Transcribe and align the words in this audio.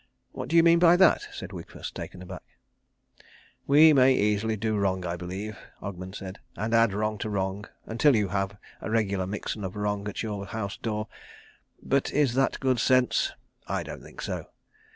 "What 0.31 0.49
do 0.49 0.55
you 0.55 0.63
mean 0.63 0.79
by 0.79 0.95
that?" 0.97 1.27
said 1.31 1.51
Wigfus, 1.53 1.91
taken 1.91 2.23
aback. 2.23 2.41
"We 3.67 3.93
may 3.93 4.15
easily 4.15 4.55
do 4.57 4.75
wrong, 4.79 5.05
I 5.05 5.15
believe," 5.15 5.55
Ogmund 5.79 6.15
said, 6.15 6.39
"and 6.55 6.73
add 6.73 6.91
wrong 6.91 7.19
to 7.19 7.29
wrong 7.29 7.65
until 7.85 8.15
you 8.15 8.29
have 8.29 8.57
a 8.81 8.89
regular 8.89 9.27
mixen 9.27 9.63
of 9.63 9.75
wrong 9.75 10.07
at 10.07 10.23
your 10.23 10.47
house 10.47 10.77
door. 10.77 11.07
But 11.83 12.11
is 12.11 12.33
that 12.33 12.59
good 12.59 12.79
sense? 12.79 13.33
I 13.67 13.83
don't 13.83 14.01
think 14.01 14.23
so. 14.23 14.47